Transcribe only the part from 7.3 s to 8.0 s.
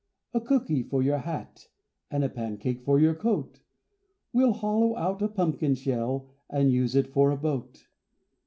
boat.